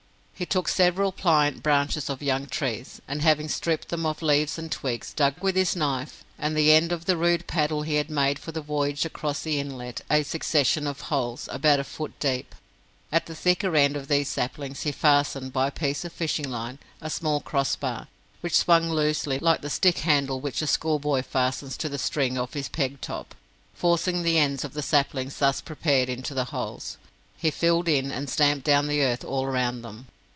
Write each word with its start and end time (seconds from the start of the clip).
He 0.33 0.47
took 0.47 0.67
several 0.69 1.11
pliant 1.11 1.61
branches 1.61 2.09
of 2.09 2.23
young 2.23 2.47
trees, 2.47 2.99
and 3.07 3.21
having 3.21 3.47
stripped 3.47 3.89
them 3.89 4.07
of 4.07 4.23
leaves 4.23 4.57
and 4.57 4.71
twigs, 4.71 5.13
dug 5.13 5.35
with 5.39 5.55
his 5.55 5.75
knife 5.75 6.25
and 6.39 6.57
the 6.57 6.71
end 6.71 6.91
of 6.91 7.05
the 7.05 7.15
rude 7.15 7.45
paddle 7.45 7.83
he 7.83 7.93
had 7.97 8.09
made 8.09 8.39
for 8.39 8.51
the 8.51 8.59
voyage 8.59 9.05
across 9.05 9.43
the 9.43 9.59
inlet, 9.59 10.01
a 10.09 10.23
succession 10.23 10.87
of 10.87 10.99
holes, 11.01 11.47
about 11.51 11.79
a 11.79 11.83
foot 11.83 12.19
deep. 12.19 12.55
At 13.11 13.27
the 13.27 13.35
thicker 13.35 13.75
end 13.75 13.95
of 13.95 14.07
these 14.07 14.29
saplings 14.29 14.81
he 14.81 14.91
fastened, 14.91 15.53
by 15.53 15.67
a 15.67 15.71
piece 15.71 16.03
of 16.03 16.11
fishing 16.11 16.49
line, 16.49 16.79
a 17.01 17.11
small 17.11 17.39
cross 17.41 17.75
bar, 17.75 18.07
which 18.39 18.57
swung 18.57 18.89
loosely, 18.89 19.37
like 19.37 19.61
the 19.61 19.69
stick 19.69 19.99
handle 19.99 20.39
which 20.41 20.63
a 20.63 20.67
schoolboy 20.67 21.21
fastens 21.21 21.77
to 21.77 21.87
the 21.87 21.99
string 21.99 22.39
of 22.39 22.55
his 22.55 22.67
pegtop. 22.67 23.35
Forcing 23.75 24.23
the 24.23 24.39
ends 24.39 24.63
of 24.63 24.73
the 24.73 24.81
saplings 24.81 25.37
thus 25.37 25.61
prepared 25.61 26.09
into 26.09 26.33
the 26.33 26.45
holes, 26.45 26.97
he 27.37 27.51
filled 27.51 27.87
in 27.87 28.11
and 28.11 28.27
stamped 28.27 28.65
down 28.65 28.87
the 28.87 29.03
earth 29.03 29.23
all 29.23 29.43
around 29.45 29.83
them. 29.83 30.07